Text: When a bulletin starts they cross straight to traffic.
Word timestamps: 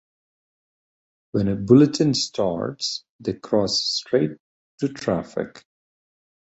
When 1.31 1.47
a 1.47 1.55
bulletin 1.55 2.15
starts 2.15 3.03
they 3.19 3.33
cross 3.33 3.83
straight 3.83 4.31
to 4.79 4.87
traffic. 4.87 5.63